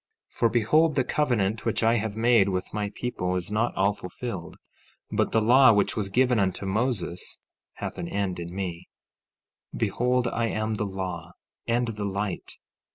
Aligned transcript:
15:8 0.33 0.37
For 0.39 0.49
behold, 0.49 0.95
the 0.95 1.03
covenant 1.03 1.63
which 1.63 1.83
I 1.83 1.97
have 1.97 2.17
made 2.17 2.49
with 2.49 2.73
my 2.73 2.89
people 2.95 3.35
is 3.35 3.51
not 3.51 3.75
all 3.75 3.93
fulfilled; 3.93 4.55
but 5.11 5.31
the 5.31 5.39
law 5.43 5.73
which 5.73 5.95
was 5.95 6.09
given 6.09 6.39
unto 6.39 6.65
Moses 6.65 7.37
hath 7.73 7.99
an 7.99 8.07
end 8.07 8.39
in 8.39 8.51
me. 8.51 8.89
15:9 9.75 9.79
Behold, 9.81 10.27
I 10.29 10.47
am 10.47 10.73
the 10.73 10.87
law, 10.87 11.33
and 11.67 11.89
the 11.89 12.05
light. 12.05 12.53